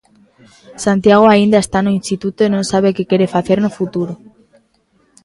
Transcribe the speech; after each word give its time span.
Santiago 0.85 1.25
aínda 1.29 1.57
está 1.61 1.79
no 1.83 1.95
instituto 1.99 2.39
e 2.43 2.51
non 2.53 2.63
sabe 2.71 2.95
que 2.95 3.07
quere 3.09 3.33
facer 3.35 3.57
no 3.61 3.71
futuro. 3.77 4.13